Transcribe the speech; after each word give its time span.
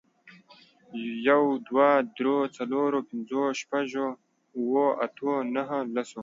يوه، 1.27 1.51
دوو، 1.67 1.89
درو، 2.15 2.35
څلورو، 2.55 2.99
پنځو، 3.09 3.41
شپږو، 3.59 4.07
اوو، 4.55 4.85
اتو، 5.05 5.31
نهو، 5.53 5.79
لسو 5.93 6.19